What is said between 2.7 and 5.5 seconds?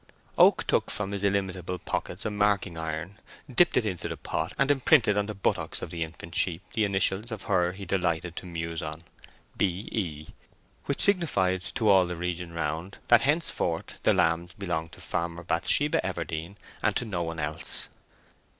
iron, dipped it into the pot, and imprinted on the